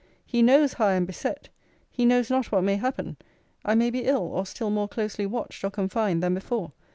He 0.25 0.41
knows 0.41 0.73
how 0.73 0.87
I 0.87 0.93
am 0.93 1.05
beset. 1.05 1.49
He 1.91 2.05
knows 2.05 2.31
not 2.31 2.51
what 2.51 2.63
may 2.63 2.77
happen. 2.77 3.17
I 3.63 3.75
may 3.75 3.91
be 3.91 4.05
ill, 4.05 4.31
or 4.33 4.47
still 4.47 4.71
more 4.71 4.87
closely 4.87 5.27
watched 5.27 5.63
or 5.63 5.69
confined 5.69 6.23
than 6.23 6.33
before. 6.33 6.71